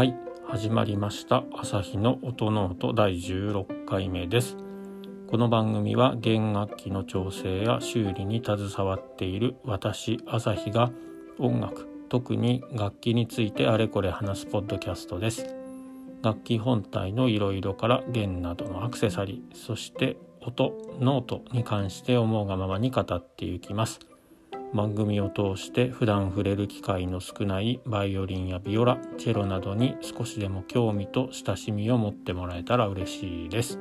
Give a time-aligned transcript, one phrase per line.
[0.00, 0.14] はい
[0.48, 1.44] 始まりました。
[1.52, 4.56] 朝日の音ノート第16回目です。
[5.30, 10.90] この番組は弦楽器の調整や修理に携わっている私朝日が
[11.38, 15.54] 音楽特に楽器についてあれこれ話すポッドキャストです。
[16.22, 24.00] 楽器本体のいろいろから弦などのアクセサリーそして音ノートに関して思うがままに語っていきます。
[24.72, 33.78] 番組を通して普段触れる機会の少ないバイオリンやビオラチェロなどに少しでも興味と親しみを持ってもらえたら嬉しいです。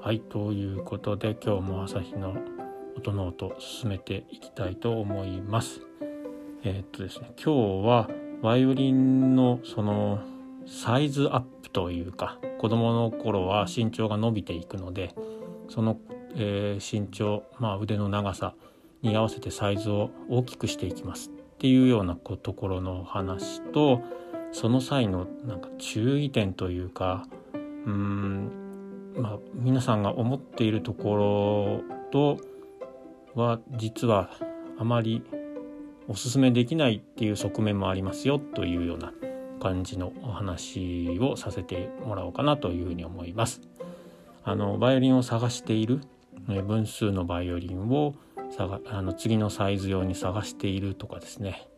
[0.00, 2.34] はいということで今日も朝日の
[2.96, 5.82] 音ノート進めていきたいと思います。
[6.64, 8.08] えー、っとですね今日は
[8.42, 10.20] バイオリンのその
[10.66, 15.14] サイズアップというか子供の頃は身長が伸びていくので
[15.68, 15.98] その、
[16.34, 18.54] えー、身長、まあ、腕の長さ
[19.02, 24.00] に合わせてサイズを大きくしていきますっていうようなところの話と
[24.52, 32.38] その際のなんか注意点というかうーんまあ皆さんが思っているところと
[33.34, 34.30] は実は
[34.78, 35.22] あまり
[36.08, 39.12] おすすめできないっていう側面もありますよというような
[39.60, 43.60] 感じのお話をさせてもらおうかなというふうに思います。
[44.44, 46.00] あのバイオリンを探している
[46.48, 48.14] 分数のバイオリンを
[48.58, 51.68] あの次のサイズ用に探しているとかですね、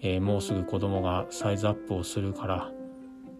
[0.00, 2.70] えー、もうすぐ子供がサイズアップをするから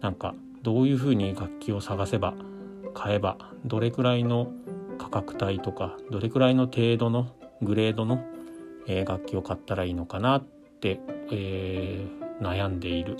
[0.01, 2.33] なんかどういうふうに楽器を探せば
[2.93, 4.51] 買えばどれくらいの
[4.97, 7.27] 価格帯とかどれくらいの程度の
[7.61, 8.23] グレードの、
[8.87, 10.99] えー、楽器を買ったらいいのかなって、
[11.31, 13.17] えー、悩んでいる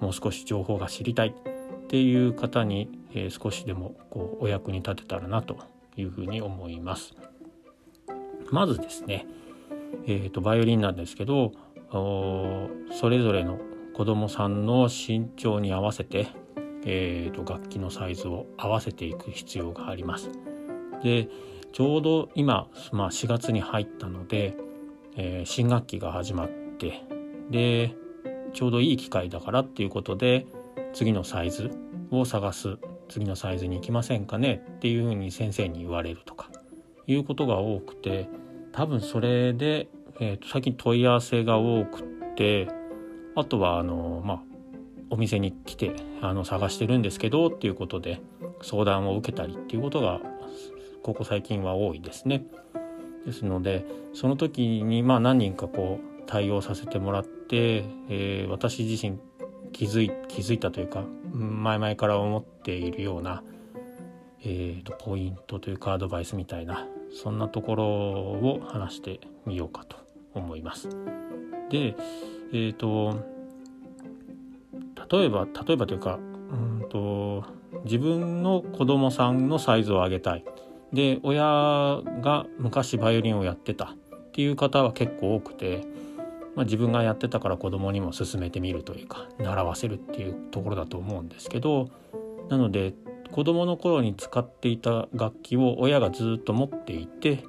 [0.00, 5.58] もう少し情報が知りたいっていう方に、え少しでもこうお役に立てたらなと
[5.96, 7.14] いうふうに思います。
[8.52, 9.26] まずですね、
[10.06, 11.52] えーと、バイオリンなんですけど
[11.90, 13.58] それぞれの
[13.94, 16.28] 子どもさんの身長に合わせて、
[16.84, 20.30] えーと、楽器のサイズを合わせていく必要があります。
[21.02, 21.28] で
[21.72, 24.54] ちょうど今、まあ、4月に入ったので、
[25.16, 27.02] えー、新学期が始まって
[27.50, 27.96] で
[28.52, 30.46] ちょうどいい機会だからっていうことで
[30.92, 31.70] 次のサイズ
[32.10, 32.76] を探す
[33.08, 36.50] 次のサイズに行きませんかねっていうふうに先生に言われるとか
[37.06, 38.28] いうことが多くて
[38.72, 39.88] 多分それで、
[40.18, 42.68] えーと、最近問い合わせが多くって
[43.36, 44.42] あとはあのまあ
[45.10, 48.20] お店に来てあの探してるんですけどっていうことで
[48.62, 50.20] 相談を受けたりっていうことが
[51.02, 52.44] ここ最近は多いですね。
[53.26, 53.84] ですので
[54.14, 59.18] その時にまあ何人かこう対応させてもらって、えー、私自身
[59.72, 63.42] 気づい気づいたというか前々から思っているような、
[64.40, 69.96] えーとポイントというかアドバイスみたいなそんなところを話してみようかと
[70.34, 70.88] 思います。
[71.70, 73.32] で、えっ、ー、と
[75.10, 76.18] 例えば例えばというか
[76.50, 77.44] うんと
[77.84, 80.44] 自分の子供さんのサイズを上げたい
[80.92, 81.44] で親
[82.20, 83.96] が昔バイオリンをやってたっ
[84.32, 85.84] ていう方は結構多くて、
[86.54, 91.88] まあ、自分がやってたから子供にも勧めてみるというか習わせるっていうところだと思うんですけど
[92.48, 92.94] なので
[93.32, 97.44] 子供の頃に使っていた楽器を親がずっと持っていて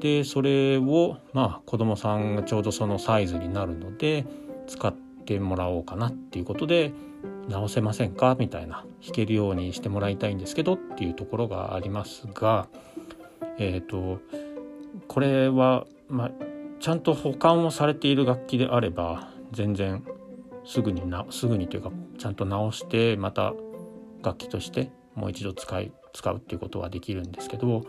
[0.00, 4.26] でそれをまあ子供さんがちょうどそのサイズになるので
[4.66, 6.92] 使ってもらおうかなっていうことで
[7.48, 8.36] 直せませんか？
[8.38, 12.68] みたいな弾けるようにしてもらいたいんですけどっていうところがありますが
[13.58, 14.20] えっ、ー、と
[15.06, 16.30] これはまあ
[16.80, 20.04] ちゃんと保管をされている楽器であれば全然
[20.64, 23.54] すぐになすぐにというかちゃんと直してまた
[24.22, 27.84] 楽器としてもう一度使い使うっていうことはできるんですけど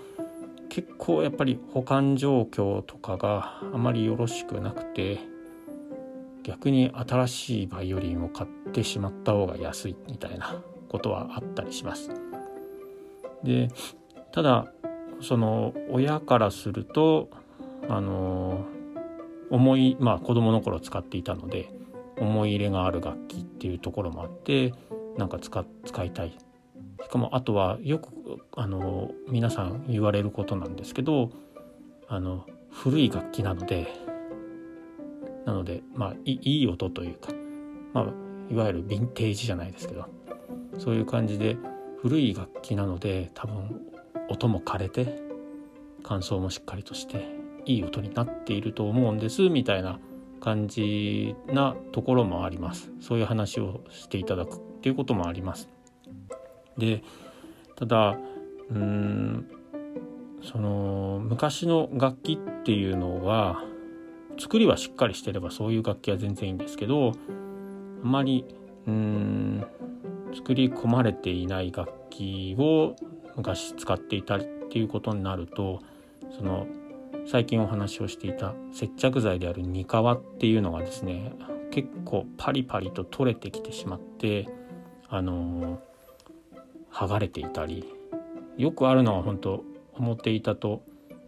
[0.70, 5.20] 結構やっぱり保管状況とかがあまりよろしくなくて
[6.44, 12.10] 逆に新しいバイオリンを買ってしまった方が安いみたいなことはあったりします。
[13.44, 13.70] で
[14.32, 14.72] ただ
[15.22, 17.30] その親からすると
[17.90, 18.66] あの
[19.50, 21.70] 思いまあ子供の頃使っていたので
[22.20, 24.74] 思い入れがある楽器っていうところもあって
[25.18, 26.38] なんか使使いたい
[27.08, 28.10] しかもあとはよく
[28.54, 31.32] あの皆さん言われることなんですけど
[32.10, 33.88] あの古い楽器なので
[35.46, 37.32] なのでまあいい音というか、
[37.94, 40.06] まあ、いわゆるヴィンテージじゃないですけど
[40.78, 41.56] そういう感じで
[42.02, 43.80] 古い楽器なので多分
[44.30, 45.18] 音も枯れて
[46.04, 47.26] 感想もしっかりとして
[47.66, 50.02] いい音になっていると思うんですみたいな
[50.42, 52.92] 感じなところもあります。
[53.00, 55.70] そういう話をしていただくっていうこともあります。
[56.78, 57.04] で
[57.76, 58.18] ただ
[58.70, 59.48] うん
[60.44, 63.64] その昔の楽器っていうのは
[64.40, 67.14] 作りはしっかりしてればそういう楽器は全然いいんですけど
[68.04, 68.46] あまり
[68.88, 69.66] うん
[70.34, 72.96] 作り込まれていない楽器を
[73.36, 75.82] 昔使っていたりっていうことになると
[76.38, 76.68] その
[77.26, 81.34] 最近お話をしていた接着剤であるニカワっていうのがですね
[81.72, 84.48] 結構パリパリと取れてきてしまって
[85.10, 85.82] あの
[86.98, 87.86] 剥がれていたり
[88.58, 89.64] よくあるのは本当
[89.94, 90.82] 表板と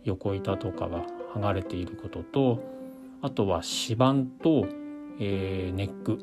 [0.04, 1.04] 横板とかが
[1.36, 2.64] 剥がれていることと
[3.22, 4.66] あとは指板と、
[5.20, 6.20] えー、ネック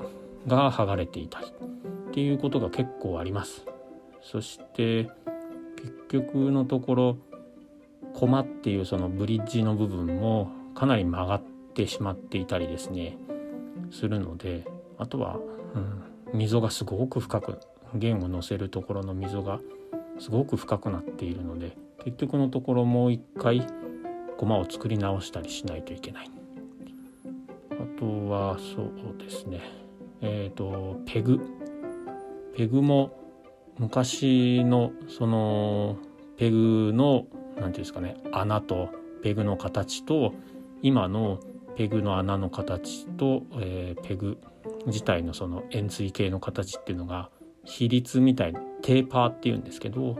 [0.48, 3.66] が剥がれていたりっていうことが結構あります。
[4.22, 5.10] そして
[5.76, 7.18] 結局のところ
[8.14, 11.42] コマっていうそのブリッジの部分もかなり曲がっ
[11.74, 13.16] てしまっていたりですね
[13.92, 14.64] するので
[14.98, 15.38] あとは、
[15.74, 15.78] う
[16.34, 17.60] ん、溝がすごく深く
[17.98, 19.60] 弦を乗せるところの溝が
[20.18, 23.66] すごく深くなっているので結局のところもう一回
[24.38, 26.30] 駒を作り直したりしないといけない。
[27.70, 29.60] あとはそうですね
[30.20, 31.40] えっ、ー、とペグ
[32.54, 33.18] ペグも
[33.78, 35.98] 昔のその
[36.38, 37.26] ペグの
[37.56, 38.90] 何て言うんですかね穴と
[39.22, 40.32] ペグの形と
[40.82, 41.38] 今の
[41.76, 44.38] ペグの穴の形と、えー、ペグ
[44.86, 47.28] 自体のその円錐形の形っていうのが
[47.66, 50.16] 比率みたいテーパーっていうんですけど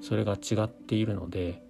[0.00, 1.62] それが違っているので、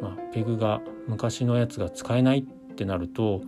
[0.00, 3.42] まあ、ペグが昔のやつが使えないってなると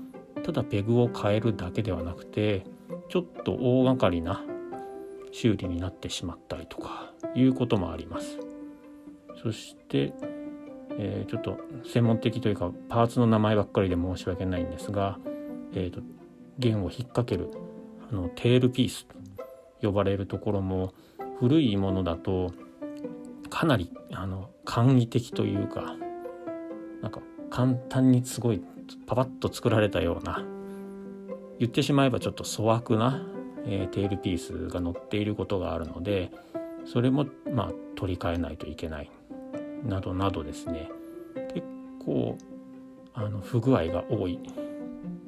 [0.44, 2.64] ただペグを変えるだけではなくて
[3.08, 4.44] ちょっと大掛かりな
[5.32, 8.38] 修理になってしまったりとかいうこともあります。
[9.42, 10.12] そして、
[10.98, 15.18] えー、ちょっと専門的というかパーツの名前ばっかりで申し訳ないんですが、
[15.72, 16.00] えーと、
[16.58, 17.50] 弦を引っ掛ける
[18.10, 19.06] あのテールピース
[19.82, 20.92] 呼ばれるところも
[21.38, 22.52] 古いものだと
[23.48, 25.96] かなりあの簡易的というか
[27.02, 28.62] なんか簡単にすごい
[29.06, 30.44] パパッと作られたような
[31.58, 33.22] 言ってしまえばちょっと粗悪な、
[33.66, 36.30] えー、テールピースが載っていることがあるので
[36.86, 39.10] それもまあ取り替えないといけない
[39.84, 40.90] などなどですね
[41.54, 41.66] 結
[42.04, 42.38] 構
[43.14, 44.38] あの不具合が多い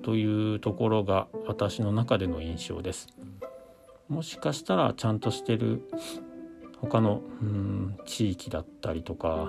[0.02, 3.08] というところが私の中での印象です。
[4.12, 5.88] もしかしたらちゃんとしてる
[6.76, 9.48] 他のうん地域だったりとか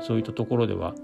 [0.00, 0.94] そういったところでは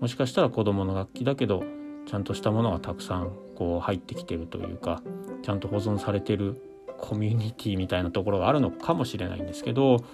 [0.00, 1.62] もしかしたら子どもの楽器だけど
[2.06, 5.00] ちゃんとしたものがたくさんこう入ってきてるというか
[5.44, 6.60] ちゃんと保存されてる
[6.98, 10.04] コミュニティみたいなところがあるのかもしれないんですけど、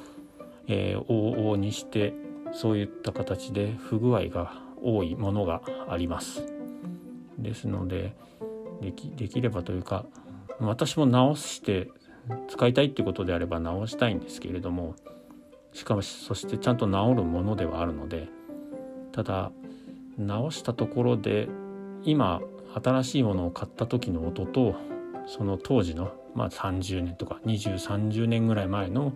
[0.66, 2.12] えー、往々にして
[2.52, 4.52] そういった形で不具合が
[4.82, 6.44] 多いものがあります。
[7.38, 8.14] ですので
[8.82, 10.04] できできればというか
[10.60, 11.90] 私も直して
[12.48, 14.94] 使いたいってことであれば直したいんですけれども
[15.72, 18.28] しかもそしてちゃんと治るものではあるので
[19.12, 19.52] ただ
[20.18, 21.48] 直したところで
[22.04, 22.40] 今
[22.82, 24.74] 新しいものを買った時の音と
[25.26, 29.12] その当時の、まあ、30年とか2030年ぐらい前の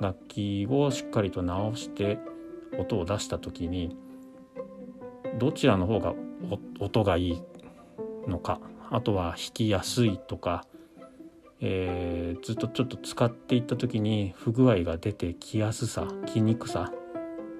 [0.00, 2.18] 楽器をしっかりと直して
[2.78, 3.96] 音を出した時に
[5.38, 6.14] どちらの方が
[6.80, 7.42] 音がいい
[8.26, 8.60] のか
[8.90, 10.64] あとは弾きやすいとか、
[11.60, 16.92] えー、ずっとちょっと使っていった時に不具合が出てきやすさきにくさ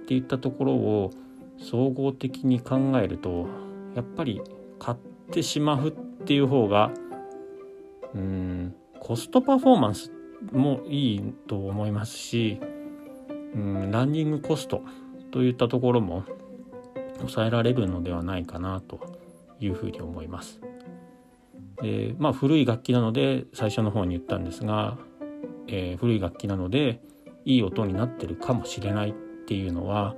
[0.02, 1.10] っていったところを
[1.58, 3.48] 総合的に考えると
[3.94, 4.42] やっぱり
[4.78, 4.98] 買っ
[5.30, 5.92] てしまうっ
[6.24, 6.90] ていう方が
[8.14, 10.10] うんコストパフォーマンス
[10.52, 12.60] もいいと思いますし
[13.54, 14.82] うんランニングコスト
[15.30, 16.24] といったところも
[17.18, 19.00] 抑えられるのではないかなと
[19.60, 20.60] いうふうに思います。
[21.82, 24.96] でまあ古い楽器なので最初の方に言ったんですが、
[25.66, 27.00] えー、古い楽器なので
[27.44, 29.12] いい音になってるかもしれないっ
[29.46, 30.14] ていうのは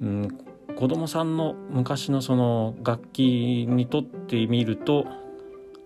[0.00, 0.28] うん、
[0.76, 5.06] 子供さんの昔のその楽器にとってみると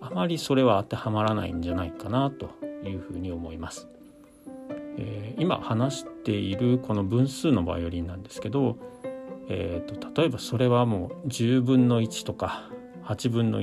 [0.01, 2.49] あまりそれは当てはまらないんじゃないかなと
[2.85, 3.87] いうふうに思います。
[4.97, 8.77] えー、今話しているこの分数のバイオリンなんですけど、
[9.47, 12.69] えーと、例えばそれはもう10分の1とか
[13.05, 13.61] 8分の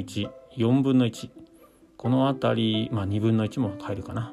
[0.57, 1.31] 4分の1
[1.97, 4.33] この辺り、まあ、2分の1も入るかな。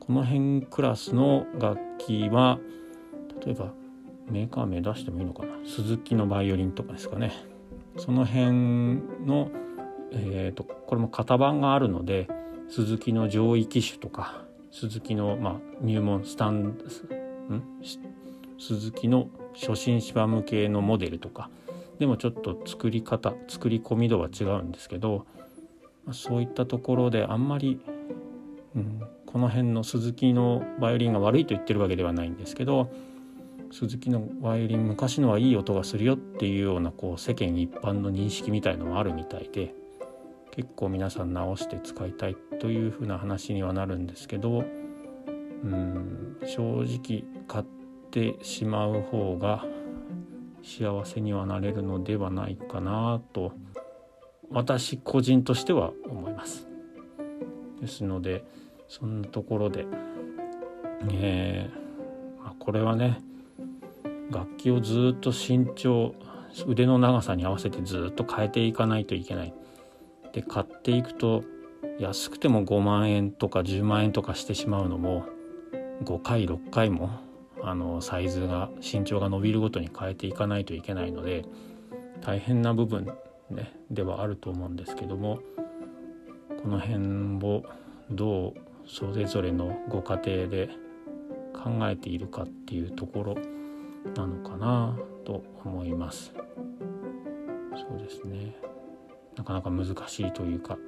[0.00, 2.58] この辺クラスの楽器は
[3.44, 3.72] 例えば
[4.30, 5.52] メーカー名出してもいいのかな。
[5.66, 7.32] 鈴木のバイオリンとかですかね。
[7.98, 8.52] その辺
[9.26, 9.50] の、
[10.12, 12.28] えーと、これも型番があるので
[12.70, 16.78] 鈴木の上位機種とか鈴木の、まあ、入門スタンん？
[18.58, 21.50] 鈴木の初心者向けのモデルとか
[21.98, 25.26] でもちょっと作り方作り込み度は違うんですけど
[26.12, 27.80] そういったところであんまり、
[28.74, 32.90] うん、この辺の鈴木のバイオリンが悪いと言ってるわけではないんですけど
[33.70, 39.74] 鈴木のバイオリン昔のはいい音がするよっていうようなこう世間一般の認識みたいのもあるみたいで
[40.52, 44.64] 結構皆さん直して使いたいというふうな話にはなるんですけど
[45.64, 47.64] うん正直買っ
[48.10, 49.64] てしまう方が
[50.68, 53.52] 幸せにはなれるのではないかなと
[54.50, 56.68] 私個人としては思います。
[57.80, 58.44] ですので
[58.86, 59.86] そんなところで、
[61.10, 63.22] えーまあ、これはね
[64.30, 66.14] 楽器をずっと身長
[66.66, 69.54] 腕の長さに合わせてずっと変えていかないといけない。
[70.34, 71.44] で買っていくと
[71.98, 75.24] 安くても5万円とか10万円とかしてしまうのも
[76.04, 77.27] 5回6回も
[77.62, 81.44] あのサイズが身長が伸びるごとに変えていかないといけないので
[82.20, 83.06] 大変な部分、
[83.50, 85.40] ね、ではあると思うんですけども
[86.62, 87.64] この辺を
[88.10, 88.54] どう
[88.86, 90.70] それぞれのご家庭で
[91.54, 93.34] 考えているかっていうところ
[94.14, 96.32] なのかなと思います。
[97.76, 98.56] そうですね
[99.36, 100.78] なかなか難しいというか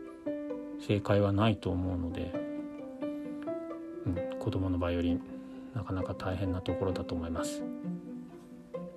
[0.81, 2.33] 正解はないと思うので、
[4.07, 5.21] うん、子供のバイオリン
[5.75, 7.63] なかなか大変なところだと思います。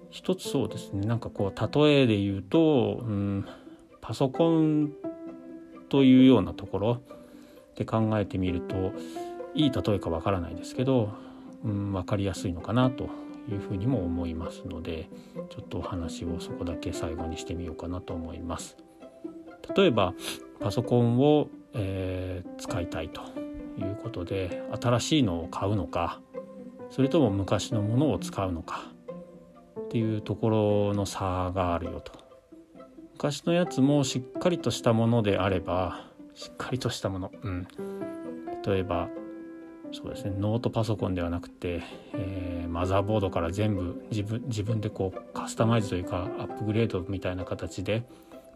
[0.09, 3.45] 一つそうですねなんかこう例えで言うと、うん、
[3.99, 4.91] パソコン
[5.89, 7.01] というようなところ
[7.75, 8.93] で考えてみると
[9.55, 11.09] いい例えかわからないですけど、
[11.63, 13.09] うん、分かりやすいのかなと
[13.49, 15.09] いうふうにも思いますので
[15.49, 18.77] ちょっとお話をそこだけ最後にしてみようかなと思います。
[19.75, 20.13] 例えば
[20.59, 23.21] パソコンを、えー、使いたいと
[23.79, 26.19] いうことで新しいのを買うのか
[26.93, 28.83] それとも昔のものを使うのか？
[29.79, 30.49] っていうとこ
[30.91, 32.11] ろの差があるよと。
[33.13, 37.67] 昔のやつもしっかりとしたものであればしっかりとしたものうん。
[38.63, 39.09] 例えば
[39.91, 41.81] そうですねノートパソコンではなくて、
[42.13, 48.03] えー、マザーボードから全部自分自分でこうカスタマイズというかアップグレードみたいな形で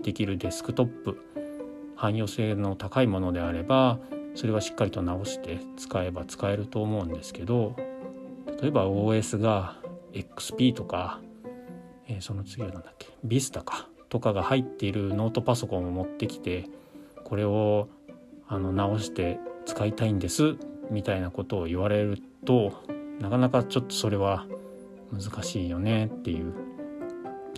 [0.03, 1.19] できるデスクトップ
[1.95, 3.97] 汎用性の高いものであれば
[4.35, 7.75] それはしっかりと直して使えば使えると思うんですけど
[8.61, 9.77] 例えば OS が
[10.13, 11.19] XP とか、
[12.07, 16.65] えー、その次は何だっけ Vista かとかが入っているノートパソコンを持ってきて
[17.23, 17.89] これを
[18.47, 20.55] あの直して使いたいんです
[20.89, 22.83] みたいなことを言われると
[23.19, 24.45] なかなかちょっとそれは
[25.11, 26.53] 難しいよねっていう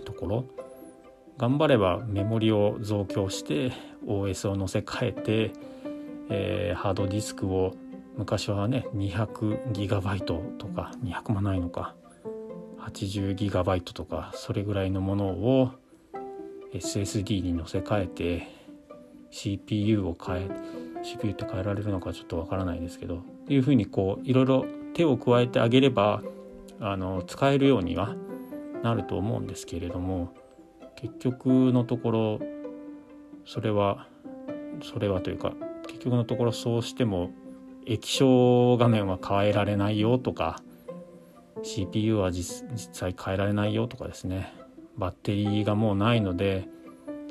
[0.04, 0.46] ところ。
[1.38, 3.72] 頑張ればメモリを増強して
[4.06, 5.54] OS を載せ替えて、
[6.30, 7.76] えー、ハードディスクを
[8.20, 10.26] 昔はね 200GB
[10.58, 11.96] とか200もないのか
[12.82, 15.72] 80GB とかそれぐらいのものを
[16.74, 18.48] SSD に載せ替えて
[19.32, 20.50] CPU を変え
[21.02, 26.22] CPU って変えられるのかちょっとわからないですけどっていうふうにこういろいろ手を加えてあげれば
[26.82, 28.18] あの使えるようには
[28.84, 30.34] なると思うんですけれども
[30.98, 32.40] 結局のところ
[33.46, 34.10] それは
[34.84, 35.54] それはというか
[35.88, 37.32] 結局のところそうしても
[37.90, 40.62] 液晶画面は変えられないよとか
[41.64, 44.54] CPU は実際変えられないよとかですね。
[44.96, 46.68] バッテリーがもうないので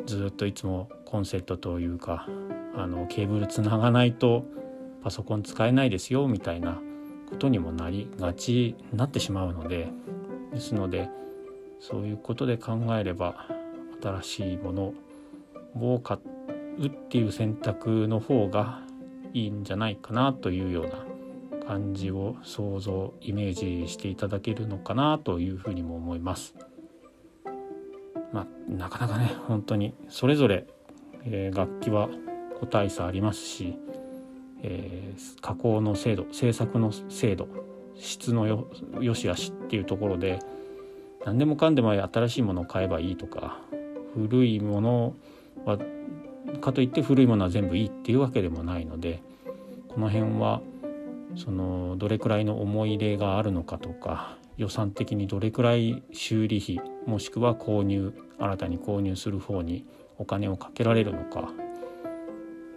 [0.04, 2.26] ずっといつもコンセントというか
[2.74, 4.46] あのケーブルつながないと
[5.04, 6.80] パソコン使えないですよみたいな
[7.30, 9.90] ことにもなりがちになってしまうので
[10.52, 11.08] ですので
[11.78, 13.46] そういうことで考えれば
[14.02, 14.94] 新しいもの
[15.80, 16.18] を買
[16.78, 18.87] うっていう選択の方が
[19.34, 21.06] いいんじゃないかなというような
[21.66, 26.54] 感じを想像イメージしていただけるのかなというふうにも思います。
[28.32, 30.66] まあ、なかなかね本当にそれぞれ、
[31.24, 32.08] えー、楽器は
[32.60, 33.78] 個体差ありますし、
[34.62, 37.48] えー、加工の精度制作の精度
[37.96, 38.68] 質のよ
[39.00, 40.40] よしあしっていうところで
[41.24, 43.58] 何でもかんでも新しいものを買えばいいとか
[44.14, 45.14] 古いもの
[45.64, 45.78] は
[46.60, 49.22] かといって古いものは全部いいっていうわけでもないので
[49.88, 50.60] この辺は
[51.36, 59.86] そのどれくらいの思い入れがあるのかとか予算的にどれくらい修理費もしくは購入新たに購入する方に
[60.18, 61.52] お金をかけられるのか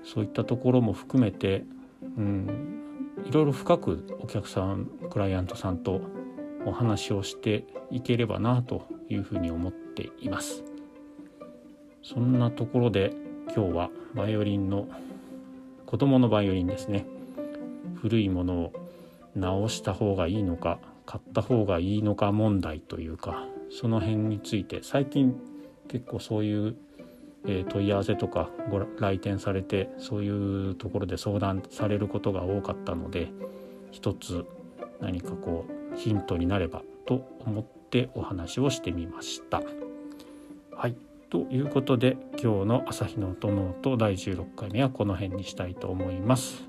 [0.04, 1.63] そういったところも含めて、
[2.18, 2.82] うん、
[3.25, 6.01] いろいろ深くお客さんクライアントさんと
[6.66, 10.63] お話をしていければなというふうに思っています。
[12.04, 13.13] そんなところで
[13.53, 14.88] 今日はバイオリンの
[15.86, 17.05] 子供のバイオリンですね
[17.96, 18.74] 古いものを
[19.36, 25.38] 直した方がいいのか買った方がいいのか問題というかその辺について最近
[25.89, 26.75] 結構そういう、
[27.46, 33.29] え問い合わせとかご来店されてそういうところで相談されることが多かったので
[33.91, 34.46] 一つ
[35.01, 39.62] 何かこうヒントになればと思ってお話をしてみました。
[40.74, 40.96] はい
[41.32, 46.68] ということで今日の朝日の音ノート第16回目はこの辺にしたいと思います。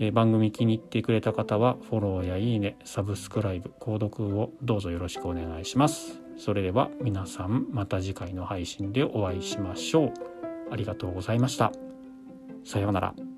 [0.00, 6.18] えー、番組気に入ってくれた方はフォローやいいね、サブスクライブ、購読をどうぞよろしくお願いします。
[6.38, 10.12] それでは皆さんまた次回の配信でお会いしましょう。
[10.70, 11.70] ありがとうございました。
[12.64, 13.33] さようなら。